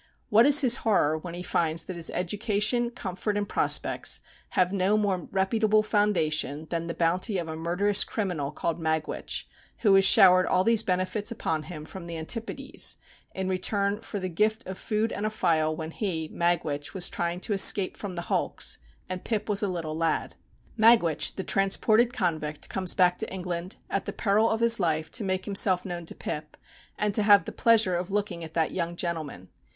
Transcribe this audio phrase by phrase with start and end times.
[0.29, 4.21] What is his horror when he finds that his education, comfort, and prospects
[4.57, 9.47] have no more reputable foundation than the bounty of a murderous criminal called Magwitch,
[9.81, 12.97] who has showered all these benefits upon him from the antipodes,
[13.35, 17.39] in return for the gift of food and a file when he, Magwitch, was trying
[17.41, 20.33] to escape from the hulks, and Pip was a little lad.
[20.79, 25.23] Magwitch, the transported convict, comes back to England, at the peril of his life, to
[25.23, 26.57] make himself known to Pip,
[26.97, 29.49] and to have the pleasure of looking at that young gentleman.